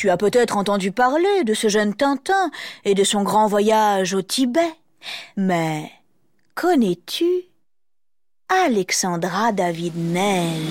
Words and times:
Tu 0.00 0.08
as 0.08 0.16
peut-être 0.16 0.56
entendu 0.56 0.92
parler 0.92 1.44
de 1.44 1.52
ce 1.52 1.68
jeune 1.68 1.92
Tintin 1.92 2.50
et 2.86 2.94
de 2.94 3.04
son 3.04 3.22
grand 3.22 3.46
voyage 3.48 4.14
au 4.14 4.22
Tibet. 4.22 4.72
Mais 5.36 5.92
connais-tu 6.54 7.26
Alexandra 8.48 9.52
David 9.52 9.92
Nell 9.94 10.62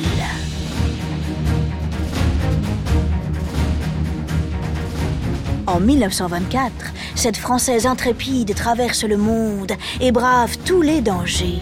En 5.68 5.79
1924, 5.79 6.73
cette 7.14 7.37
Française 7.37 7.86
intrépide 7.86 8.55
traverse 8.55 9.04
le 9.04 9.18
monde 9.18 9.73
et 10.01 10.12
brave 10.12 10.58
tous 10.65 10.82
les 10.82 11.01
dangers. 11.01 11.59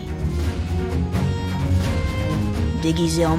Déguisée 2.82 3.26
en 3.26 3.36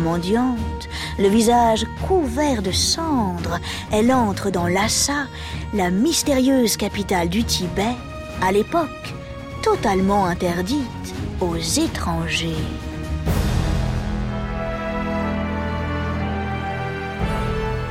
le 1.19 1.29
visage 1.29 1.87
couvert 2.07 2.63
de 2.63 2.73
cendres, 2.73 3.59
elle 3.91 4.13
entre 4.13 4.50
dans 4.50 4.67
Lhasa, 4.67 5.27
la 5.75 5.91
mystérieuse 5.91 6.77
capitale 6.77 7.29
du 7.29 7.45
Tibet, 7.45 7.96
à 8.43 8.53
l'époque 8.53 9.14
totalement 9.63 10.27
interdite 10.27 11.14
aux 11.41 11.57
étrangers. 11.57 12.64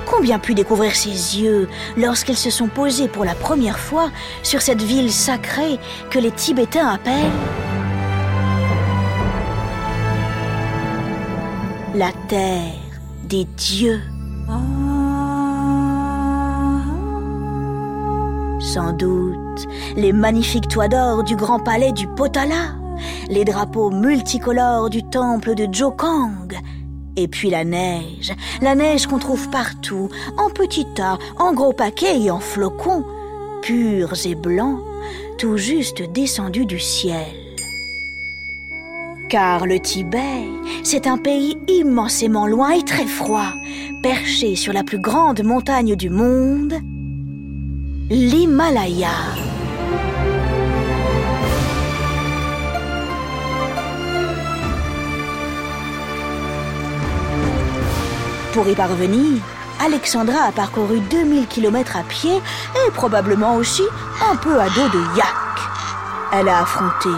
Combien 0.06 0.40
pu 0.40 0.56
découvrir 0.56 0.96
ses 0.96 1.40
yeux 1.40 1.70
lorsqu'ils 1.96 2.38
se 2.38 2.50
sont 2.50 2.68
posés 2.68 3.08
pour 3.08 3.24
la 3.24 3.36
première 3.36 3.78
fois 3.78 4.10
sur 4.42 4.62
cette 4.64 4.82
ville 4.82 5.12
sacrée 5.12 5.78
que 6.10 6.18
les 6.18 6.32
Tibétains 6.32 6.88
appellent 6.88 7.14
la 11.94 12.12
terre? 12.28 12.77
Des 13.28 13.46
dieux. 13.58 14.02
Sans 18.60 18.94
doute, 18.94 19.68
les 19.96 20.14
magnifiques 20.14 20.68
toits 20.68 20.88
d'or 20.88 21.24
du 21.24 21.36
grand 21.36 21.60
palais 21.60 21.92
du 21.92 22.08
Potala, 22.08 22.76
les 23.30 23.44
drapeaux 23.44 23.90
multicolores 23.90 24.90
du 24.90 25.04
temple 25.04 25.56
de 25.56 25.68
Jokang, 25.72 26.48
et 27.16 27.28
puis 27.28 27.50
la 27.50 27.64
neige, 27.64 28.34
la 28.62 28.76
neige 28.76 29.08
qu'on 29.08 29.20
trouve 29.20 29.50
partout, 29.50 30.10
en 30.38 30.50
petits 30.50 30.88
tas, 30.96 31.18
en 31.38 31.54
gros 31.54 31.74
paquets 31.74 32.22
et 32.22 32.32
en 32.32 32.40
flocons, 32.40 33.04
purs 33.62 34.14
et 34.26 34.36
blancs, 34.36 34.80
tout 35.38 35.58
juste 35.58 36.02
descendus 36.14 36.66
du 36.66 36.80
ciel. 36.80 37.47
Car 39.30 39.66
le 39.66 39.78
Tibet, 39.80 40.48
c'est 40.84 41.06
un 41.06 41.18
pays 41.18 41.58
immensément 41.68 42.48
loin 42.48 42.70
et 42.70 42.84
très 42.84 43.06
froid, 43.06 43.54
perché 44.02 44.56
sur 44.56 44.72
la 44.72 44.86
plus 44.86 45.00
grande 45.00 45.44
montagne 45.44 45.98
du 45.98 46.10
monde, 46.10 46.76
l'Himalaya. 48.10 49.10
Pour 58.54 58.70
y 58.70 58.76
parvenir, 58.76 59.42
Alexandra 59.84 60.44
a 60.48 60.52
parcouru 60.54 61.02
2000 61.02 61.48
km 61.48 61.98
à 61.98 62.04
pied 62.04 62.38
et 62.38 62.92
probablement 62.92 63.58
aussi 63.58 63.84
un 64.32 64.38
peu 64.38 64.58
à 64.58 64.70
dos 64.70 64.88
de 64.88 65.18
yak. 65.18 65.28
Elle 66.32 66.48
a 66.48 66.62
affronté 66.62 67.10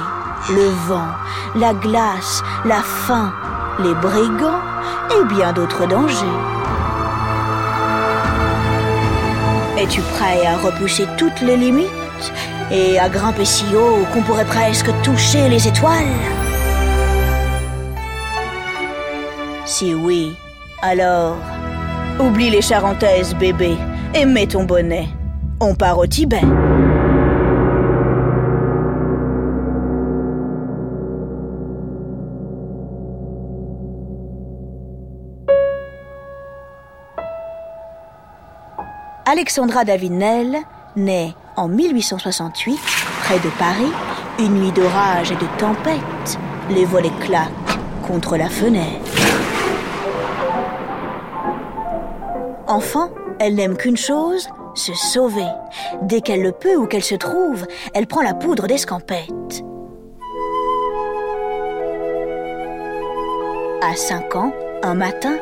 le 0.49 0.65
vent, 0.87 1.07
la 1.55 1.73
glace, 1.73 2.43
la 2.65 2.81
faim, 2.81 3.33
les 3.79 3.93
brigands 3.95 4.61
et 5.11 5.25
bien 5.25 5.53
d'autres 5.53 5.87
dangers. 5.87 6.15
Es-tu 9.77 10.01
prêt 10.01 10.45
à 10.45 10.57
repousser 10.57 11.07
toutes 11.17 11.41
les 11.41 11.55
limites 11.57 11.87
et 12.71 12.99
à 12.99 13.09
grimper 13.09 13.45
si 13.45 13.65
haut 13.75 14.05
qu'on 14.13 14.21
pourrait 14.21 14.45
presque 14.45 14.91
toucher 15.01 15.49
les 15.49 15.67
étoiles? 15.67 16.13
Si 19.65 19.93
oui, 19.93 20.35
alors 20.81 21.37
oublie 22.19 22.49
les 22.49 22.61
charentaises 22.61 23.33
bébé 23.35 23.77
et 24.13 24.25
mets 24.25 24.47
ton 24.47 24.65
bonnet. 24.65 25.07
On 25.61 25.73
part 25.75 25.97
au 25.97 26.07
Tibet. 26.07 26.41
Alexandra 39.31 39.85
Davinel 39.85 40.57
naît 40.95 41.35
en 41.55 41.67
1868 41.67 42.79
près 43.21 43.37
de 43.37 43.49
Paris, 43.59 43.91
une 44.39 44.55
nuit 44.55 44.71
d'orage 44.71 45.31
et 45.31 45.35
de 45.35 45.45
tempête, 45.59 46.39
les 46.71 46.83
volets 46.83 47.11
claquent 47.21 47.51
contre 48.07 48.37
la 48.37 48.49
fenêtre. 48.49 49.05
Enfant, 52.67 53.11
elle 53.39 53.53
n'aime 53.53 53.77
qu'une 53.77 53.97
chose, 53.97 54.49
se 54.73 54.95
sauver. 54.95 55.45
Dès 56.01 56.21
qu'elle 56.21 56.41
le 56.41 56.51
peut 56.51 56.75
ou 56.75 56.87
qu'elle 56.87 57.03
se 57.03 57.13
trouve, 57.13 57.67
elle 57.93 58.07
prend 58.07 58.23
la 58.23 58.33
poudre 58.33 58.65
d'escampette. 58.65 59.63
À 63.83 63.95
5 63.95 64.35
ans, 64.35 64.51
un 64.81 64.95
matin, 64.95 65.37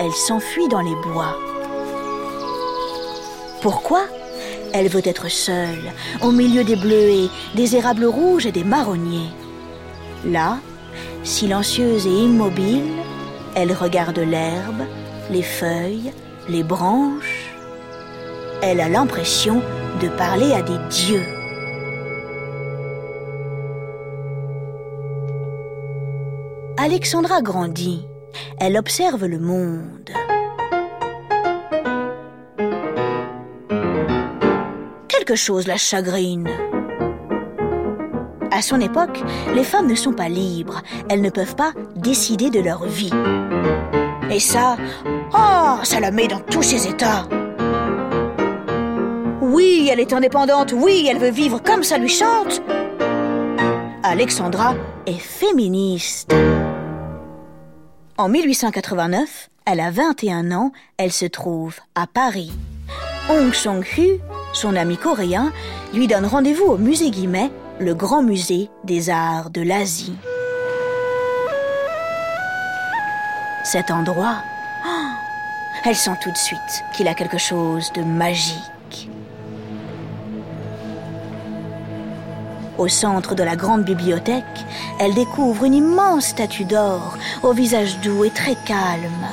elle 0.00 0.10
s'enfuit 0.10 0.66
dans 0.66 0.82
les 0.82 0.96
bois. 1.12 1.36
Pourquoi? 3.62 4.06
Elle 4.72 4.88
veut 4.88 5.06
être 5.06 5.28
seule, 5.28 5.92
au 6.22 6.30
milieu 6.30 6.64
des 6.64 6.76
bleuets, 6.76 7.28
des 7.54 7.76
érables 7.76 8.06
rouges 8.06 8.46
et 8.46 8.52
des 8.52 8.64
marronniers. 8.64 9.30
Là, 10.24 10.58
silencieuse 11.24 12.06
et 12.06 12.10
immobile, 12.10 12.92
elle 13.54 13.72
regarde 13.72 14.18
l'herbe, 14.18 14.82
les 15.30 15.42
feuilles, 15.42 16.12
les 16.48 16.62
branches. 16.62 17.50
Elle 18.62 18.80
a 18.80 18.88
l'impression 18.88 19.60
de 20.00 20.08
parler 20.08 20.52
à 20.52 20.62
des 20.62 20.78
dieux. 20.88 21.24
Alexandra 26.78 27.42
grandit. 27.42 28.06
Elle 28.58 28.78
observe 28.78 29.26
le 29.26 29.38
monde. 29.38 30.10
Chose 35.36 35.68
la 35.68 35.76
chagrine. 35.76 36.48
À 38.50 38.62
son 38.62 38.80
époque, 38.80 39.22
les 39.54 39.62
femmes 39.62 39.86
ne 39.86 39.94
sont 39.94 40.12
pas 40.12 40.28
libres. 40.28 40.82
Elles 41.08 41.22
ne 41.22 41.30
peuvent 41.30 41.54
pas 41.54 41.72
décider 41.94 42.50
de 42.50 42.58
leur 42.58 42.84
vie. 42.84 43.12
Et 44.28 44.40
ça, 44.40 44.76
oh, 45.32 45.76
ça 45.84 46.00
la 46.00 46.10
met 46.10 46.26
dans 46.26 46.40
tous 46.40 46.64
ses 46.64 46.88
états. 46.88 47.28
Oui, 49.40 49.88
elle 49.90 50.00
est 50.00 50.12
indépendante. 50.12 50.74
Oui, 50.76 51.06
elle 51.08 51.18
veut 51.18 51.30
vivre 51.30 51.62
comme 51.62 51.84
ça 51.84 51.96
lui 51.96 52.08
chante. 52.08 52.60
Alexandra 54.02 54.74
est 55.06 55.20
féministe. 55.20 56.34
En 58.18 58.28
1889, 58.28 59.48
elle 59.64 59.80
a 59.80 59.92
21 59.92 60.50
ans, 60.50 60.72
elle 60.96 61.12
se 61.12 61.26
trouve 61.26 61.76
à 61.94 62.08
Paris. 62.08 62.50
Hong 63.28 63.54
Song-hu, 63.54 64.18
son 64.52 64.76
ami 64.76 64.96
coréen, 64.96 65.52
lui 65.94 66.06
donne 66.06 66.26
rendez-vous 66.26 66.66
au 66.66 66.78
musée 66.78 67.10
Guimet, 67.10 67.50
le 67.78 67.94
grand 67.94 68.22
musée 68.22 68.68
des 68.84 69.10
arts 69.10 69.50
de 69.50 69.62
l'Asie. 69.62 70.14
Cet 73.64 73.90
endroit, 73.90 74.36
elle 75.84 75.96
sent 75.96 76.16
tout 76.22 76.30
de 76.30 76.36
suite 76.36 76.84
qu'il 76.94 77.08
a 77.08 77.14
quelque 77.14 77.38
chose 77.38 77.92
de 77.94 78.02
magique. 78.02 79.10
Au 82.78 82.88
centre 82.88 83.34
de 83.34 83.42
la 83.42 83.56
grande 83.56 83.84
bibliothèque, 83.84 84.44
elle 84.98 85.14
découvre 85.14 85.64
une 85.64 85.74
immense 85.74 86.26
statue 86.26 86.64
d'or 86.64 87.16
au 87.42 87.52
visage 87.52 88.00
doux 88.00 88.24
et 88.24 88.30
très 88.30 88.56
calme. 88.66 89.26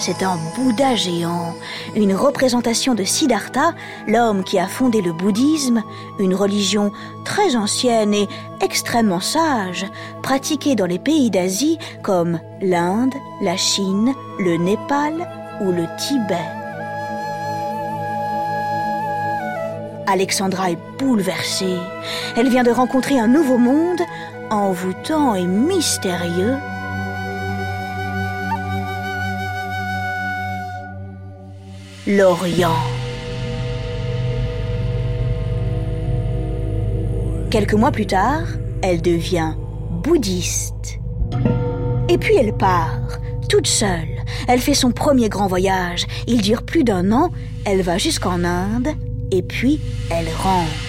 C'est 0.00 0.22
un 0.22 0.38
Bouddha 0.54 0.94
géant, 0.94 1.54
une 1.96 2.14
représentation 2.14 2.94
de 2.94 3.02
Siddhartha, 3.02 3.74
l'homme 4.06 4.44
qui 4.44 4.58
a 4.58 4.68
fondé 4.68 5.02
le 5.02 5.12
bouddhisme, 5.12 5.82
une 6.20 6.36
religion 6.36 6.92
très 7.24 7.56
ancienne 7.56 8.14
et 8.14 8.28
extrêmement 8.60 9.20
sage, 9.20 9.86
pratiquée 10.22 10.76
dans 10.76 10.86
les 10.86 11.00
pays 11.00 11.30
d'Asie 11.30 11.78
comme 12.02 12.38
l'Inde, 12.60 13.14
la 13.42 13.56
Chine, 13.56 14.14
le 14.38 14.56
Népal 14.56 15.28
ou 15.60 15.72
le 15.72 15.84
Tibet. 15.98 16.36
Alexandra 20.06 20.70
est 20.70 20.78
bouleversée. 20.98 21.76
Elle 22.36 22.48
vient 22.48 22.62
de 22.62 22.70
rencontrer 22.70 23.18
un 23.18 23.28
nouveau 23.28 23.58
monde, 23.58 24.00
envoûtant 24.50 25.34
et 25.34 25.44
mystérieux. 25.44 26.56
l'Orient. 32.08 32.74
Quelques 37.50 37.74
mois 37.74 37.92
plus 37.92 38.06
tard, 38.06 38.44
elle 38.80 39.02
devient 39.02 39.52
bouddhiste. 39.90 41.00
Et 42.08 42.16
puis 42.16 42.34
elle 42.36 42.54
part, 42.54 43.20
toute 43.50 43.66
seule. 43.66 44.08
Elle 44.48 44.60
fait 44.60 44.72
son 44.72 44.90
premier 44.90 45.28
grand 45.28 45.48
voyage. 45.48 46.06
Il 46.26 46.40
dure 46.40 46.62
plus 46.62 46.82
d'un 46.82 47.12
an. 47.12 47.30
Elle 47.66 47.82
va 47.82 47.98
jusqu'en 47.98 48.42
Inde 48.42 48.88
et 49.30 49.42
puis 49.42 49.78
elle 50.10 50.28
rentre. 50.42 50.87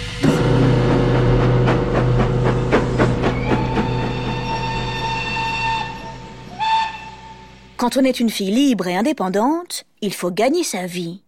Quand 7.80 7.96
on 7.96 8.04
est 8.04 8.20
une 8.20 8.28
fille 8.28 8.50
libre 8.50 8.88
et 8.88 8.94
indépendante, 8.94 9.84
il 10.02 10.12
faut 10.12 10.30
gagner 10.30 10.64
sa 10.64 10.84
vie. 10.84 11.22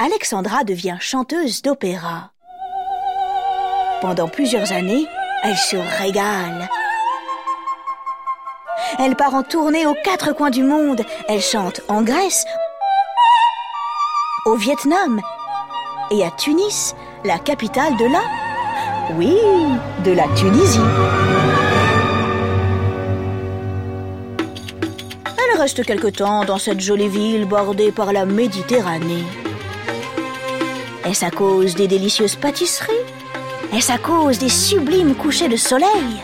Alexandra 0.00 0.64
devient 0.64 0.96
chanteuse 0.98 1.62
d'opéra. 1.62 2.32
Pendant 4.00 4.26
plusieurs 4.26 4.72
années, 4.72 5.06
elle 5.44 5.56
se 5.56 5.76
régale. 5.76 6.68
Elle 8.98 9.14
part 9.14 9.36
en 9.36 9.44
tournée 9.44 9.86
aux 9.86 9.94
quatre 10.02 10.32
coins 10.32 10.50
du 10.50 10.64
monde. 10.64 11.02
Elle 11.28 11.40
chante 11.40 11.82
en 11.86 12.02
Grèce, 12.02 12.44
au 14.46 14.56
Vietnam 14.56 15.20
et 16.10 16.24
à 16.24 16.32
Tunis, 16.32 16.96
la 17.24 17.38
capitale 17.38 17.96
de 17.96 18.06
la... 18.06 18.22
Oui, 19.14 19.36
de 20.04 20.10
la 20.10 20.26
Tunisie. 20.34 20.80
Reste 25.62 25.84
quelque 25.84 26.08
temps 26.08 26.44
dans 26.44 26.58
cette 26.58 26.80
jolie 26.80 27.08
ville 27.08 27.44
bordée 27.44 27.92
par 27.92 28.12
la 28.12 28.26
Méditerranée. 28.26 29.22
Est-ce 31.04 31.24
à 31.24 31.30
cause 31.30 31.76
des 31.76 31.86
délicieuses 31.86 32.34
pâtisseries? 32.34 33.06
Est-ce 33.72 33.92
à 33.92 33.98
cause 33.98 34.40
des 34.40 34.48
sublimes 34.48 35.14
couchers 35.14 35.46
de 35.46 35.56
soleil? 35.56 36.20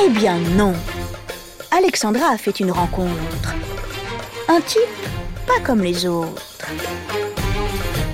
Eh 0.00 0.08
bien 0.10 0.36
non. 0.56 0.74
Alexandra 1.72 2.26
a 2.28 2.38
fait 2.38 2.60
une 2.60 2.70
rencontre. 2.70 3.52
Un 4.46 4.60
type 4.60 4.82
pas 5.44 5.58
comme 5.64 5.82
les 5.82 6.06
autres. 6.06 6.60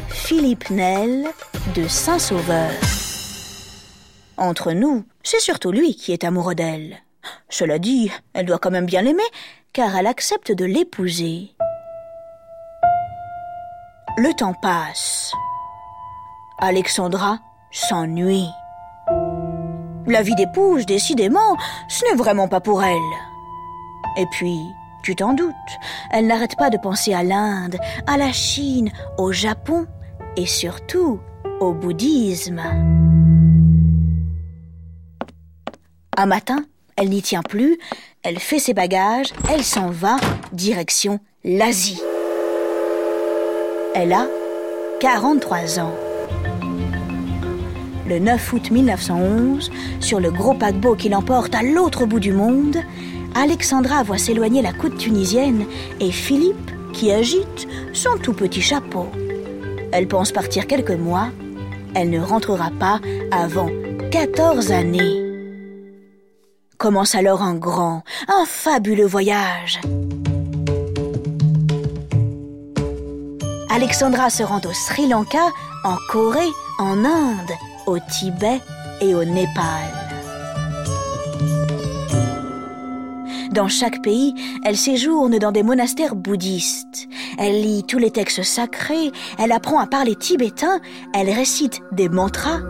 Philippe 0.08 0.70
Nel 0.70 1.26
de 1.76 1.86
Saint-Sauveur. 1.86 2.70
Entre 4.38 4.72
nous, 4.72 5.04
c'est 5.22 5.40
surtout 5.40 5.72
lui 5.72 5.94
qui 5.94 6.14
est 6.14 6.24
amoureux 6.24 6.54
d'elle. 6.54 7.02
Cela 7.50 7.78
dit, 7.78 8.10
elle 8.32 8.46
doit 8.46 8.58
quand 8.58 8.70
même 8.70 8.86
bien 8.86 9.02
l'aimer, 9.02 9.22
car 9.72 9.96
elle 9.96 10.06
accepte 10.06 10.52
de 10.52 10.64
l'épouser. 10.64 11.54
Le 14.16 14.34
temps 14.34 14.54
passe. 14.54 15.32
Alexandra 16.58 17.38
s'ennuie. 17.70 18.48
La 20.06 20.22
vie 20.22 20.34
d'épouse, 20.34 20.86
décidément, 20.86 21.56
ce 21.88 22.04
n'est 22.06 22.16
vraiment 22.16 22.48
pas 22.48 22.60
pour 22.60 22.82
elle. 22.82 22.96
Et 24.16 24.26
puis, 24.32 24.58
tu 25.02 25.14
t'en 25.14 25.34
doutes, 25.34 25.54
elle 26.10 26.26
n'arrête 26.26 26.56
pas 26.56 26.70
de 26.70 26.78
penser 26.78 27.14
à 27.14 27.22
l'Inde, 27.22 27.76
à 28.06 28.16
la 28.16 28.32
Chine, 28.32 28.90
au 29.18 29.32
Japon 29.32 29.86
et 30.36 30.46
surtout 30.46 31.20
au 31.60 31.72
bouddhisme. 31.72 32.60
Un 36.16 36.26
matin, 36.26 36.64
elle 36.96 37.10
n'y 37.10 37.22
tient 37.22 37.42
plus, 37.42 37.78
elle 38.28 38.38
fait 38.38 38.58
ses 38.58 38.74
bagages, 38.74 39.32
elle 39.50 39.64
s'en 39.64 39.88
va, 39.88 40.18
direction 40.52 41.18
l'Asie. 41.44 42.02
Elle 43.94 44.12
a 44.12 44.26
43 45.00 45.80
ans. 45.80 45.94
Le 48.06 48.18
9 48.18 48.52
août 48.52 48.70
1911, 48.70 49.70
sur 50.00 50.20
le 50.20 50.30
gros 50.30 50.52
paquebot 50.52 50.94
qui 50.94 51.08
l'emporte 51.08 51.54
à 51.54 51.62
l'autre 51.62 52.04
bout 52.04 52.20
du 52.20 52.32
monde, 52.32 52.76
Alexandra 53.34 54.02
voit 54.02 54.18
s'éloigner 54.18 54.60
la 54.60 54.74
côte 54.74 54.98
tunisienne 54.98 55.64
et 55.98 56.10
Philippe 56.10 56.70
qui 56.92 57.10
agite 57.10 57.66
son 57.94 58.18
tout 58.18 58.34
petit 58.34 58.60
chapeau. 58.60 59.08
Elle 59.90 60.06
pense 60.06 60.32
partir 60.32 60.66
quelques 60.66 60.90
mois. 60.90 61.28
Elle 61.94 62.10
ne 62.10 62.20
rentrera 62.20 62.70
pas 62.78 63.00
avant 63.30 63.70
14 64.10 64.70
années. 64.70 65.27
Commence 66.78 67.16
alors 67.16 67.42
un 67.42 67.56
grand, 67.56 68.04
un 68.28 68.44
fabuleux 68.46 69.04
voyage. 69.04 69.80
Alexandra 73.68 74.30
se 74.30 74.44
rend 74.44 74.60
au 74.64 74.72
Sri 74.72 75.08
Lanka, 75.08 75.50
en 75.82 75.96
Corée, 76.08 76.52
en 76.78 77.04
Inde, 77.04 77.50
au 77.88 77.98
Tibet 77.98 78.60
et 79.00 79.12
au 79.12 79.24
Népal. 79.24 79.90
Dans 83.50 83.66
chaque 83.66 84.00
pays, 84.02 84.34
elle 84.64 84.76
séjourne 84.76 85.36
dans 85.38 85.50
des 85.50 85.64
monastères 85.64 86.14
bouddhistes. 86.14 87.08
Elle 87.38 87.60
lit 87.60 87.82
tous 87.82 87.98
les 87.98 88.12
textes 88.12 88.44
sacrés, 88.44 89.10
elle 89.40 89.50
apprend 89.50 89.80
à 89.80 89.88
parler 89.88 90.14
tibétain, 90.14 90.80
elle 91.12 91.30
récite 91.30 91.80
des 91.90 92.08
mantras. 92.08 92.60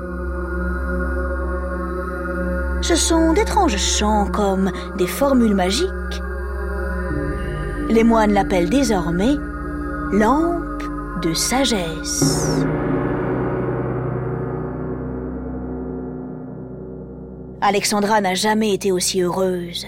Ce 2.80 2.94
sont 2.94 3.32
d'étranges 3.32 3.76
chants 3.76 4.26
comme 4.26 4.70
des 4.96 5.06
formules 5.06 5.54
magiques. 5.54 5.88
Les 7.90 8.04
moines 8.04 8.32
l'appellent 8.32 8.70
désormais 8.70 9.34
lampe 10.12 10.82
de 11.22 11.34
sagesse. 11.34 12.64
Alexandra 17.60 18.20
n'a 18.20 18.34
jamais 18.34 18.72
été 18.72 18.92
aussi 18.92 19.20
heureuse. 19.20 19.86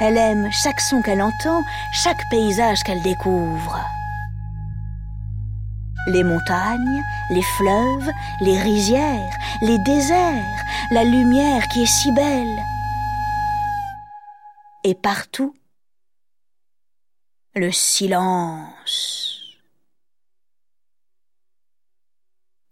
Elle 0.00 0.16
aime 0.16 0.48
chaque 0.50 0.80
son 0.80 1.02
qu'elle 1.02 1.22
entend, 1.22 1.62
chaque 1.92 2.28
paysage 2.30 2.82
qu'elle 2.82 3.02
découvre. 3.02 3.78
Les 6.06 6.22
montagnes, 6.22 7.02
les 7.30 7.42
fleuves, 7.42 8.10
les 8.40 8.60
rizières, 8.60 9.36
les 9.62 9.78
déserts, 9.78 10.64
la 10.90 11.04
lumière 11.04 11.66
qui 11.68 11.82
est 11.82 11.86
si 11.86 12.12
belle. 12.12 12.62
Et 14.84 14.94
partout, 14.94 15.54
le 17.54 17.70
silence. 17.72 19.40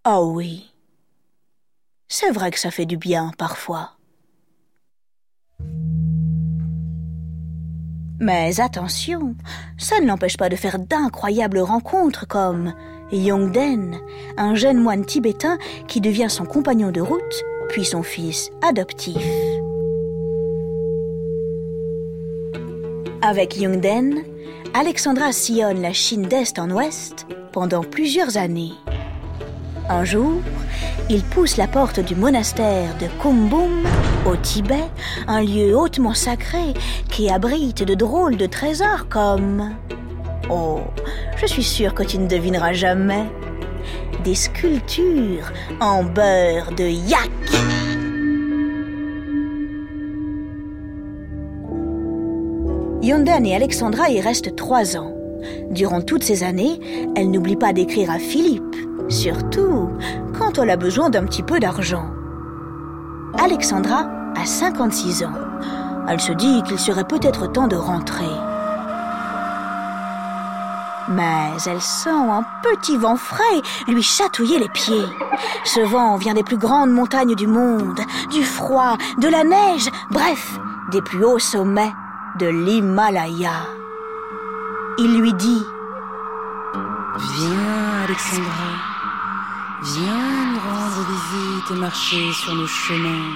Oh 0.04 0.32
oui, 0.34 0.72
c'est 2.08 2.30
vrai 2.30 2.50
que 2.50 2.58
ça 2.58 2.70
fait 2.70 2.86
du 2.86 2.96
bien 2.98 3.30
parfois. 3.38 3.96
Mais 8.22 8.60
attention, 8.60 9.34
ça 9.76 9.98
ne 9.98 10.06
l'empêche 10.06 10.36
pas 10.36 10.48
de 10.48 10.54
faire 10.54 10.78
d'incroyables 10.78 11.58
rencontres 11.58 12.24
comme 12.28 12.72
Yongden, 13.10 13.96
un 14.36 14.54
jeune 14.54 14.78
moine 14.78 15.04
tibétain 15.04 15.58
qui 15.88 16.00
devient 16.00 16.30
son 16.30 16.44
compagnon 16.44 16.92
de 16.92 17.00
route, 17.00 17.42
puis 17.68 17.84
son 17.84 18.04
fils 18.04 18.52
adoptif. 18.62 19.26
Avec 23.22 23.60
Yongden, 23.60 24.22
Alexandra 24.72 25.32
sillonne 25.32 25.82
la 25.82 25.92
Chine 25.92 26.28
d'est 26.28 26.60
en 26.60 26.70
ouest 26.70 27.26
pendant 27.50 27.82
plusieurs 27.82 28.36
années. 28.36 28.74
Un 29.92 30.04
jour, 30.04 30.40
il 31.10 31.22
pousse 31.22 31.58
la 31.58 31.66
porte 31.66 32.00
du 32.00 32.14
monastère 32.14 32.96
de 32.98 33.08
Kumbum 33.22 33.84
au 34.24 34.36
Tibet, 34.36 34.88
un 35.28 35.42
lieu 35.42 35.76
hautement 35.76 36.14
sacré 36.14 36.72
qui 37.10 37.28
abrite 37.28 37.82
de 37.84 37.92
drôles 37.92 38.38
de 38.38 38.46
trésors 38.46 39.06
comme... 39.10 39.74
Oh, 40.48 40.80
je 41.36 41.44
suis 41.44 41.62
sûre 41.62 41.92
que 41.92 42.04
tu 42.04 42.16
ne 42.16 42.26
devineras 42.26 42.72
jamais. 42.72 43.24
Des 44.24 44.34
sculptures 44.34 45.52
en 45.78 46.04
beurre 46.04 46.72
de 46.74 46.84
yak. 46.84 47.30
Yondan 53.02 53.44
et 53.44 53.54
Alexandra 53.54 54.08
y 54.08 54.22
restent 54.22 54.56
trois 54.56 54.96
ans. 54.96 55.14
Durant 55.70 56.00
toutes 56.00 56.22
ces 56.22 56.44
années, 56.44 56.80
elle 57.14 57.30
n'oublie 57.30 57.56
pas 57.56 57.74
d'écrire 57.74 58.10
à 58.10 58.18
Philippe, 58.18 58.76
surtout 59.08 59.90
quand 60.38 60.58
elle 60.58 60.70
a 60.70 60.76
besoin 60.76 61.10
d'un 61.10 61.24
petit 61.24 61.42
peu 61.42 61.60
d'argent. 61.60 62.10
Alexandra 63.38 64.06
a 64.36 64.44
56 64.44 65.24
ans. 65.24 65.32
Elle 66.08 66.20
se 66.20 66.32
dit 66.32 66.62
qu'il 66.64 66.78
serait 66.78 67.04
peut-être 67.04 67.50
temps 67.50 67.68
de 67.68 67.76
rentrer. 67.76 68.24
Mais 71.08 71.50
elle 71.66 71.80
sent 71.80 72.10
un 72.10 72.44
petit 72.62 72.96
vent 72.96 73.16
frais 73.16 73.62
lui 73.88 74.02
chatouiller 74.02 74.58
les 74.58 74.68
pieds. 74.68 75.04
Ce 75.64 75.80
vent 75.80 76.16
vient 76.16 76.34
des 76.34 76.42
plus 76.42 76.56
grandes 76.56 76.90
montagnes 76.90 77.34
du 77.34 77.46
monde, 77.46 78.00
du 78.30 78.44
froid, 78.44 78.96
de 79.18 79.28
la 79.28 79.44
neige, 79.44 79.88
bref, 80.10 80.58
des 80.90 81.02
plus 81.02 81.24
hauts 81.24 81.38
sommets 81.38 81.92
de 82.38 82.46
l'Himalaya. 82.46 83.66
Il 84.98 85.18
lui 85.18 85.32
dit 85.34 85.64
Viens, 87.16 88.04
Alexandra, 88.04 88.91
Viens 89.84 90.60
rendre 90.60 91.08
visite 91.10 91.70
et 91.72 91.80
marcher 91.80 92.32
sur 92.32 92.54
nos 92.54 92.68
chemins. 92.68 93.32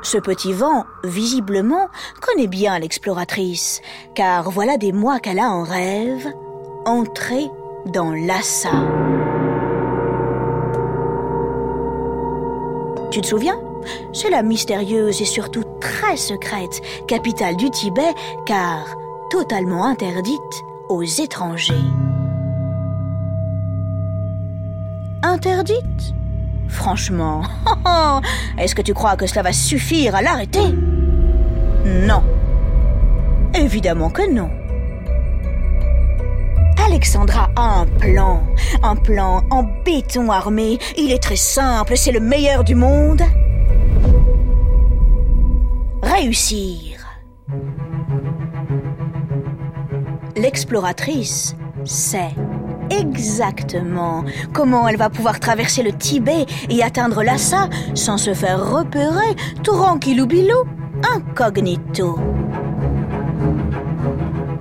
Ce 0.00 0.16
petit 0.16 0.54
vent, 0.54 0.86
visiblement, 1.04 1.90
connaît 2.22 2.46
bien 2.46 2.78
l'exploratrice, 2.78 3.82
car 4.14 4.50
voilà 4.50 4.78
des 4.78 4.92
mois 4.92 5.20
qu'elle 5.20 5.38
a 5.38 5.50
en 5.50 5.64
rêve 5.64 6.32
entrer 6.86 7.50
dans 7.84 8.12
Lhasa. 8.12 8.70
Tu 13.10 13.20
te 13.20 13.26
souviens? 13.26 13.60
C'est 14.14 14.30
la 14.30 14.42
mystérieuse 14.42 15.20
et 15.20 15.26
surtout 15.26 15.64
très 15.78 16.16
secrète 16.16 16.80
capitale 17.06 17.56
du 17.56 17.68
Tibet, 17.68 18.14
car 18.46 18.96
totalement 19.28 19.84
interdite 19.84 20.64
aux 20.88 21.02
étrangers. 21.02 21.74
Interdite? 25.22 26.14
Franchement, 26.68 27.42
est-ce 28.58 28.74
que 28.74 28.82
tu 28.82 28.94
crois 28.94 29.16
que 29.16 29.26
cela 29.26 29.42
va 29.42 29.52
suffire 29.52 30.14
à 30.14 30.22
l'arrêter? 30.22 30.74
Non. 31.84 32.22
Évidemment 33.54 34.10
que 34.10 34.30
non. 34.30 34.50
Alexandra 36.86 37.50
a 37.56 37.80
un 37.80 37.86
plan, 37.86 38.42
un 38.82 38.96
plan 38.96 39.42
en 39.50 39.62
béton 39.84 40.30
armé. 40.30 40.78
Il 40.96 41.12
est 41.12 41.22
très 41.22 41.36
simple, 41.36 41.96
c'est 41.96 42.12
le 42.12 42.20
meilleur 42.20 42.64
du 42.64 42.74
monde. 42.74 43.22
Réussir. 46.02 46.93
L'exploratrice 50.44 51.56
sait 51.86 52.34
exactement 52.90 54.24
comment 54.52 54.86
elle 54.86 54.98
va 54.98 55.08
pouvoir 55.08 55.40
traverser 55.40 55.82
le 55.82 55.90
Tibet 55.90 56.44
et 56.68 56.82
atteindre 56.82 57.22
Lhasa 57.22 57.70
sans 57.94 58.18
se 58.18 58.34
faire 58.34 58.62
repérer, 58.62 59.34
tranquillou 59.62 60.26
bilou, 60.26 60.64
incognito. 61.16 62.18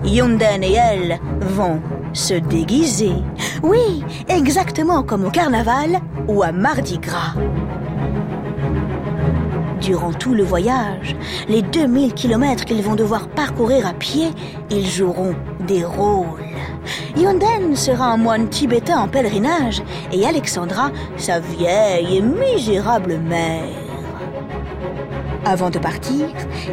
Yunden 0.06 0.64
et 0.64 0.72
elle 0.72 1.20
vont 1.42 1.82
se 2.14 2.36
déguiser. 2.36 3.16
Oui, 3.62 4.06
exactement 4.30 5.04
comme 5.04 5.26
au 5.26 5.32
carnaval 5.32 6.00
ou 6.30 6.44
à 6.44 6.54
Mardi 6.54 6.98
Gras. 6.98 7.36
Durant 9.82 10.14
tout 10.14 10.34
le 10.34 10.44
voyage, 10.44 11.14
les 11.50 11.62
2000 11.62 12.14
kilomètres 12.14 12.64
qu'ils 12.64 12.82
vont 12.82 12.96
devoir 12.96 13.28
parcourir 13.28 13.86
à 13.86 13.92
pied, 13.92 14.30
ils 14.72 14.88
joueront 14.88 15.36
des 15.66 15.84
rôles. 15.84 16.40
Yonden 17.16 17.76
sera 17.76 18.08
un 18.08 18.18
moine 18.18 18.50
tibétain 18.50 19.00
en 19.00 19.08
pèlerinage 19.08 19.82
et 20.12 20.26
Alexandra 20.26 20.92
sa 21.18 21.40
vieille 21.40 22.18
et 22.18 22.22
misérable 22.22 23.18
mère. 23.18 23.64
Avant 25.46 25.70
de 25.70 25.80
partir, 25.80 26.28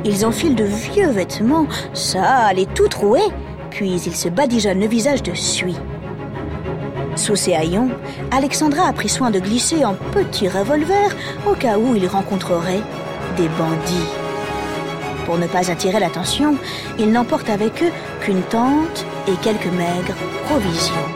ils 0.05 0.25
enfilent 0.25 0.55
de 0.55 0.65
vieux 0.65 1.11
vêtements, 1.11 1.67
sales 1.93 2.59
et 2.59 2.67
tout 2.67 2.89
troués, 2.89 3.29
puis 3.71 3.91
ils 3.91 4.15
se 4.15 4.29
badigeonnent 4.29 4.81
le 4.81 4.87
visage 4.87 5.23
de 5.23 5.35
suie. 5.35 5.79
Sous 7.17 7.37
ses 7.37 7.55
haillons, 7.55 7.91
Alexandra 8.31 8.89
a 8.89 8.93
pris 8.93 9.09
soin 9.09 9.31
de 9.31 9.41
glisser 9.41 9.83
un 9.83 9.95
petit 9.95 10.49
revolver 10.49 11.15
au 11.47 11.55
cas 11.55 11.79
où 11.79 11.95
il 11.97 12.07
rencontrerait 12.07 12.83
des 13.37 13.49
bandits. 13.49 14.20
Pour 15.31 15.39
ne 15.39 15.47
pas 15.47 15.71
attirer 15.71 16.01
l'attention, 16.01 16.57
ils 16.99 17.09
n'emportent 17.09 17.51
avec 17.51 17.85
eux 17.85 17.93
qu'une 18.21 18.43
tente 18.43 19.07
et 19.29 19.37
quelques 19.37 19.67
maigres 19.67 20.17
provisions. 20.47 21.09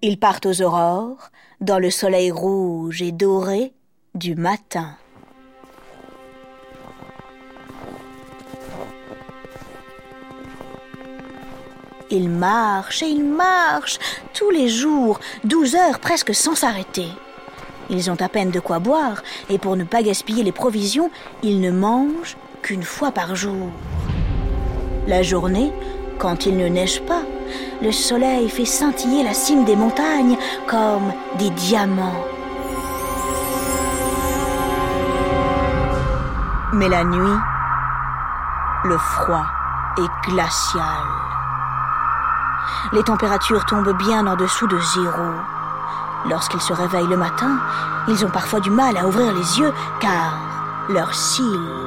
Ils 0.00 0.18
partent 0.18 0.46
aux 0.46 0.62
aurores, 0.62 1.30
dans 1.60 1.78
le 1.78 1.90
soleil 1.90 2.30
rouge 2.30 3.02
et 3.02 3.12
doré 3.12 3.74
du 4.14 4.36
matin. 4.36 4.96
Ils 12.10 12.30
marchent 12.30 13.02
et 13.02 13.08
ils 13.08 13.22
marchent 13.22 13.98
tous 14.32 14.48
les 14.48 14.70
jours, 14.70 15.20
douze 15.44 15.74
heures 15.74 15.98
presque 15.98 16.34
sans 16.34 16.54
s'arrêter. 16.54 17.08
Ils 17.90 18.10
ont 18.10 18.20
à 18.22 18.30
peine 18.30 18.50
de 18.50 18.60
quoi 18.60 18.78
boire 18.78 19.22
et 19.50 19.58
pour 19.58 19.76
ne 19.76 19.84
pas 19.84 20.02
gaspiller 20.02 20.42
les 20.42 20.52
provisions, 20.52 21.10
ils 21.42 21.60
ne 21.60 21.70
mangent 21.70 22.38
qu'une 22.66 22.82
fois 22.82 23.12
par 23.12 23.36
jour. 23.36 23.70
La 25.06 25.22
journée, 25.22 25.72
quand 26.18 26.46
il 26.46 26.56
ne 26.56 26.66
neige 26.66 27.00
pas, 27.06 27.22
le 27.80 27.92
soleil 27.92 28.50
fait 28.50 28.64
scintiller 28.64 29.22
la 29.22 29.34
cime 29.34 29.64
des 29.64 29.76
montagnes 29.76 30.36
comme 30.66 31.12
des 31.38 31.50
diamants. 31.50 32.24
Mais 36.72 36.88
la 36.88 37.04
nuit, 37.04 37.38
le 38.86 38.98
froid 38.98 39.46
est 39.98 40.28
glacial. 40.28 41.06
Les 42.92 43.04
températures 43.04 43.64
tombent 43.66 43.96
bien 43.96 44.26
en 44.26 44.34
dessous 44.34 44.66
de 44.66 44.78
zéro. 44.80 45.30
Lorsqu'ils 46.28 46.60
se 46.60 46.72
réveillent 46.72 47.06
le 47.06 47.16
matin, 47.16 47.60
ils 48.08 48.24
ont 48.24 48.30
parfois 48.30 48.58
du 48.58 48.70
mal 48.70 48.96
à 48.96 49.06
ouvrir 49.06 49.32
les 49.32 49.60
yeux 49.60 49.72
car 50.00 50.36
leurs 50.88 51.14
cils 51.14 51.86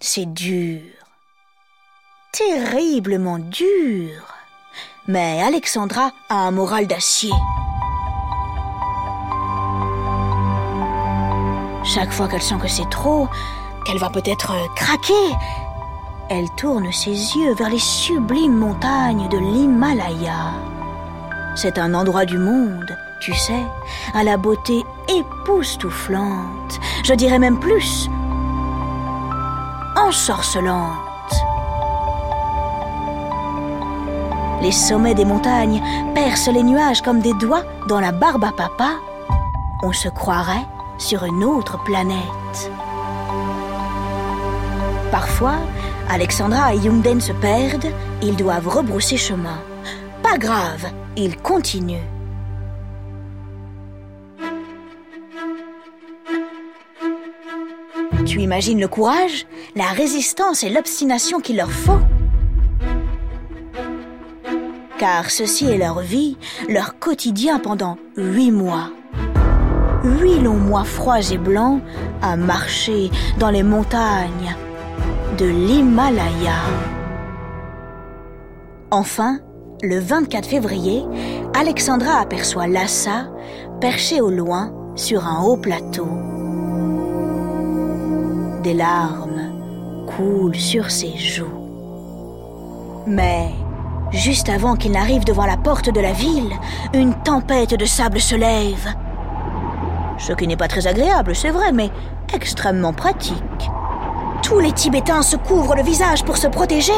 C'est 0.00 0.26
dur, 0.26 0.80
terriblement 2.32 3.38
dur. 3.38 4.24
Mais 5.06 5.40
Alexandra 5.40 6.10
a 6.28 6.34
un 6.34 6.50
moral 6.50 6.88
d'acier. 6.88 7.30
Chaque 11.84 12.10
fois 12.10 12.26
qu'elle 12.26 12.42
sent 12.42 12.58
que 12.60 12.66
c'est 12.66 12.90
trop, 12.90 13.28
qu'elle 13.84 13.98
va 13.98 14.10
peut-être 14.10 14.52
craquer, 14.74 15.36
elle 16.28 16.50
tourne 16.50 16.90
ses 16.92 17.10
yeux 17.10 17.54
vers 17.54 17.70
les 17.70 17.78
sublimes 17.78 18.56
montagnes 18.56 19.28
de 19.28 19.38
l'Himalaya. 19.38 20.52
C'est 21.54 21.78
un 21.78 21.94
endroit 21.94 22.24
du 22.24 22.38
monde, 22.38 22.96
tu 23.20 23.32
sais, 23.34 23.64
à 24.14 24.24
la 24.24 24.36
beauté 24.36 24.84
époustouflante, 25.08 26.80
je 27.04 27.14
dirais 27.14 27.38
même 27.38 27.60
plus, 27.60 28.08
ensorcelante. 29.96 30.98
Les 34.62 34.72
sommets 34.72 35.14
des 35.14 35.24
montagnes 35.24 35.82
percent 36.14 36.52
les 36.52 36.62
nuages 36.62 37.02
comme 37.02 37.20
des 37.20 37.34
doigts 37.34 37.64
dans 37.88 38.00
la 38.00 38.10
barbe 38.10 38.44
à 38.44 38.52
papa. 38.52 38.94
On 39.82 39.92
se 39.92 40.08
croirait 40.08 40.66
sur 40.98 41.24
une 41.24 41.44
autre 41.44 41.82
planète. 41.84 42.70
Parfois, 45.12 45.56
Alexandra 46.08 46.74
et 46.74 46.78
Yungden 46.78 47.20
se 47.20 47.32
perdent, 47.32 47.92
ils 48.22 48.36
doivent 48.36 48.68
rebrousser 48.68 49.16
chemin. 49.16 49.58
Pas 50.22 50.38
grave, 50.38 50.86
ils 51.16 51.36
continuent. 51.36 51.96
Tu 58.24 58.40
imagines 58.40 58.80
le 58.80 58.88
courage, 58.88 59.46
la 59.74 59.86
résistance 59.86 60.62
et 60.62 60.70
l'obstination 60.70 61.40
qu'il 61.40 61.56
leur 61.56 61.70
faut? 61.70 62.00
Car 64.98 65.30
ceci 65.30 65.66
est 65.66 65.78
leur 65.78 66.00
vie, 66.00 66.36
leur 66.68 66.98
quotidien 66.98 67.58
pendant 67.58 67.98
huit 68.16 68.50
mois 68.50 68.90
huit 70.06 70.40
longs 70.40 70.54
mois 70.54 70.84
froids 70.84 71.32
et 71.32 71.38
blancs 71.38 71.80
à 72.22 72.36
marcher 72.36 73.10
dans 73.38 73.50
les 73.50 73.62
montagnes 73.62 74.56
de 75.38 75.46
l'Himalaya. 75.46 76.54
Enfin, 78.90 79.38
le 79.82 79.98
24 79.98 80.46
février, 80.46 81.04
Alexandra 81.54 82.20
aperçoit 82.20 82.66
Lhasa 82.66 83.28
perché 83.80 84.20
au 84.20 84.30
loin 84.30 84.72
sur 84.94 85.26
un 85.26 85.42
haut 85.42 85.56
plateau. 85.56 86.08
Des 88.62 88.74
larmes 88.74 90.06
coulent 90.16 90.54
sur 90.54 90.90
ses 90.90 91.16
joues. 91.16 91.46
Mais, 93.06 93.50
juste 94.10 94.48
avant 94.48 94.76
qu'il 94.76 94.92
n'arrive 94.92 95.24
devant 95.24 95.46
la 95.46 95.56
porte 95.56 95.90
de 95.90 96.00
la 96.00 96.12
ville, 96.12 96.52
une 96.94 97.14
tempête 97.22 97.74
de 97.74 97.84
sable 97.84 98.20
se 98.20 98.34
lève 98.34 98.94
ce 100.18 100.32
qui 100.32 100.46
n'est 100.46 100.56
pas 100.56 100.68
très 100.68 100.86
agréable, 100.86 101.34
c'est 101.34 101.50
vrai, 101.50 101.72
mais 101.72 101.90
extrêmement 102.32 102.92
pratique. 102.92 103.70
Tous 104.46 104.60
les 104.60 104.70
Tibétains 104.70 105.22
se 105.22 105.34
couvrent 105.34 105.74
le 105.74 105.82
visage 105.82 106.22
pour 106.22 106.36
se 106.36 106.46
protéger. 106.46 106.92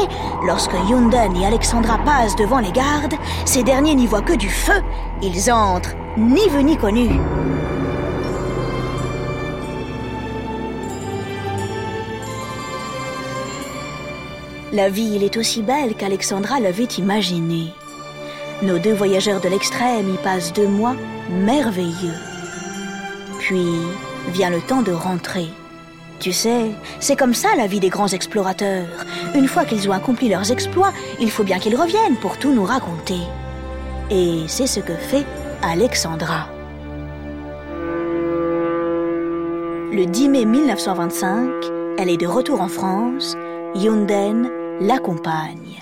Lorsque 0.45 0.75
Yunden 0.87 1.35
et 1.35 1.47
Alexandra 1.47 1.97
passent 2.05 2.35
devant 2.35 2.59
les 2.59 2.71
gardes, 2.71 3.15
ces 3.43 3.63
derniers 3.63 3.95
n'y 3.95 4.05
voient 4.05 4.21
que 4.21 4.35
du 4.35 4.51
feu. 4.51 4.83
Ils 5.23 5.51
entrent 5.51 5.95
ni 6.15 6.47
vu 6.47 6.63
ni 6.63 6.77
connu. 6.77 7.09
La 14.71 14.89
ville 14.89 15.23
est 15.23 15.35
aussi 15.35 15.63
belle 15.63 15.95
qu'Alexandra 15.95 16.59
l'avait 16.59 16.83
imaginée. 16.83 17.73
Nos 18.61 18.77
deux 18.77 18.93
voyageurs 18.93 19.41
de 19.41 19.49
l'extrême 19.49 20.13
y 20.13 20.17
passent 20.17 20.53
deux 20.53 20.67
mois 20.67 20.95
merveilleux. 21.31 22.13
Puis 23.39 23.79
vient 24.27 24.51
le 24.51 24.61
temps 24.61 24.83
de 24.83 24.91
rentrer. 24.91 25.49
Tu 26.19 26.33
sais, 26.33 26.71
c'est 26.99 27.15
comme 27.15 27.33
ça 27.33 27.55
la 27.55 27.67
vie 27.67 27.79
des 27.79 27.87
grands 27.87 28.09
explorateurs. 28.09 28.87
Une 29.35 29.47
fois 29.47 29.63
qu'ils 29.63 29.87
ont 29.89 29.93
accompli 29.93 30.27
leurs 30.27 30.51
exploits, 30.51 30.91
il 31.21 31.31
faut 31.31 31.45
bien 31.45 31.59
qu'ils 31.59 31.77
reviennent 31.77 32.17
pour 32.17 32.37
tout 32.37 32.51
nous 32.51 32.65
raconter. 32.65 33.21
Et 34.11 34.43
c'est 34.47 34.67
ce 34.67 34.81
que 34.81 34.95
fait 34.95 35.25
Alexandra. 35.61 36.49
Le 39.91 40.05
10 40.05 40.29
mai 40.29 40.45
1925, 40.45 41.49
elle 41.97 42.09
est 42.09 42.17
de 42.17 42.27
retour 42.27 42.61
en 42.61 42.67
France. 42.67 43.37
Yunden 43.75 44.49
l'accompagne. 44.81 45.81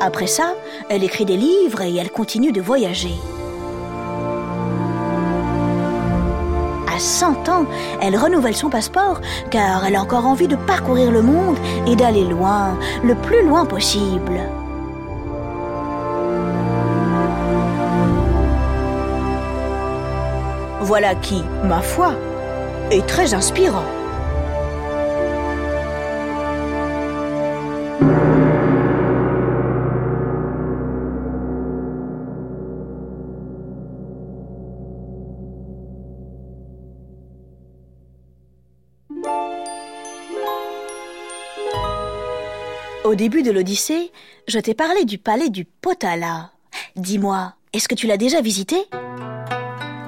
Après 0.00 0.26
ça, 0.26 0.54
elle 0.88 1.04
écrit 1.04 1.26
des 1.26 1.36
livres 1.36 1.82
et 1.82 1.94
elle 1.96 2.10
continue 2.10 2.52
de 2.52 2.62
voyager. 2.62 3.14
100 7.00 7.48
ans, 7.48 7.66
elle 8.00 8.16
renouvelle 8.16 8.56
son 8.56 8.70
passeport 8.70 9.20
car 9.50 9.84
elle 9.84 9.96
a 9.96 10.02
encore 10.02 10.26
envie 10.26 10.48
de 10.48 10.56
parcourir 10.56 11.10
le 11.10 11.22
monde 11.22 11.56
et 11.86 11.96
d'aller 11.96 12.24
loin, 12.24 12.78
le 13.02 13.14
plus 13.14 13.44
loin 13.46 13.64
possible. 13.64 14.40
Voilà 20.80 21.14
qui, 21.14 21.44
ma 21.64 21.80
foi, 21.80 22.14
est 22.90 23.06
très 23.06 23.34
inspirant. 23.34 23.84
Au 43.10 43.16
début 43.16 43.42
de 43.42 43.50
l'Odyssée, 43.50 44.12
je 44.46 44.60
t'ai 44.60 44.72
parlé 44.72 45.04
du 45.04 45.18
palais 45.18 45.48
du 45.48 45.64
Potala. 45.64 46.52
Dis-moi, 46.94 47.54
est-ce 47.72 47.88
que 47.88 47.96
tu 47.96 48.06
l'as 48.06 48.16
déjà 48.16 48.40
visité? 48.40 48.76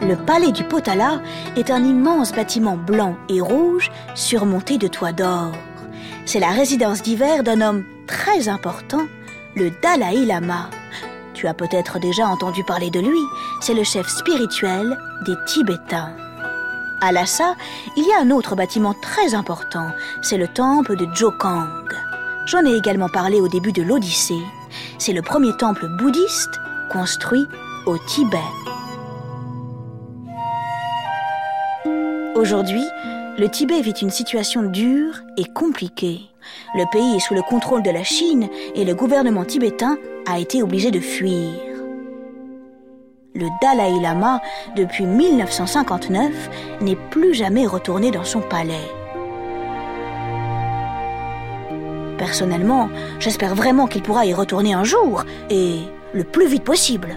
Le 0.01 0.15
palais 0.15 0.53
du 0.53 0.63
Potala 0.63 1.21
est 1.57 1.73
un 1.73 1.83
immense 1.83 2.33
bâtiment 2.33 2.77
blanc 2.77 3.17
et 3.29 3.41
rouge 3.41 3.91
surmonté 4.15 4.79
de 4.79 4.87
toits 4.87 5.11
d'or. 5.11 5.51
C'est 6.27 6.39
la 6.39 6.51
résidence 6.51 7.03
d'hiver 7.03 7.43
d'un 7.43 7.61
homme 7.61 7.85
très 8.07 8.49
important, 8.49 9.09
le 9.57 9.73
Dalai 9.83 10.25
Lama. 10.25 10.71
Tu 11.35 11.49
as 11.49 11.55
peut-être 11.55 11.99
déjà 11.99 12.29
entendu 12.29 12.63
parler 12.63 12.91
de 12.91 13.01
lui, 13.01 13.25
c'est 13.61 13.75
le 13.75 13.83
chef 13.83 14.07
spirituel 14.07 14.97
des 15.27 15.35
Tibétains. 15.49 16.15
À 17.01 17.11
Lhasa, 17.11 17.57
il 17.97 18.07
y 18.07 18.13
a 18.13 18.21
un 18.21 18.31
autre 18.31 18.55
bâtiment 18.55 18.95
très 19.03 19.35
important, 19.35 19.89
c'est 20.23 20.39
le 20.39 20.47
temple 20.47 20.95
de 20.95 21.13
Jokang. 21.13 21.67
J'en 22.47 22.65
ai 22.65 22.77
également 22.77 23.09
parlé 23.09 23.41
au 23.41 23.49
début 23.49 23.73
de 23.73 23.83
l'Odyssée. 23.83 24.43
C'est 24.99 25.13
le 25.13 25.23
premier 25.23 25.57
temple 25.57 25.87
bouddhiste 25.99 26.61
construit 26.91 27.47
au 27.87 27.97
Tibet. 27.99 28.39
Aujourd'hui, 32.35 32.85
le 33.39 33.49
Tibet 33.49 33.81
vit 33.81 33.93
une 33.93 34.11
situation 34.11 34.63
dure 34.63 35.21
et 35.37 35.45
compliquée. 35.45 36.21
Le 36.75 36.85
pays 36.91 37.17
est 37.17 37.21
sous 37.21 37.35
le 37.35 37.43
contrôle 37.43 37.83
de 37.83 37.91
la 37.91 38.03
Chine 38.03 38.49
et 38.75 38.85
le 38.85 38.95
gouvernement 38.95 39.45
tibétain 39.45 39.97
a 40.27 40.39
été 40.39 40.63
obligé 40.63 40.91
de 40.91 41.01
fuir. 41.01 41.53
Le 43.35 43.47
Dalai 43.63 44.01
Lama, 44.01 44.41
depuis 44.77 45.07
1959, 45.07 46.51
n'est 46.81 46.99
plus 47.11 47.35
jamais 47.35 47.67
retourné 47.67 48.11
dans 48.11 48.25
son 48.25 48.41
palais. 48.41 48.91
Personnellement, 52.23 52.89
j'espère 53.19 53.57
vraiment 53.57 53.89
qu'il 53.89 54.01
pourra 54.01 54.25
y 54.27 54.33
retourner 54.33 54.75
un 54.75 54.85
jour, 54.85 55.25
et 55.51 55.81
le 56.15 56.23
plus 56.23 56.47
vite 56.47 56.63
possible. 56.63 57.17